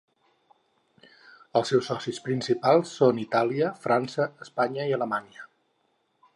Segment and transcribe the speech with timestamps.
[1.59, 5.49] Els seus socis principals són Itàlia, França, Espanya i Alemanya.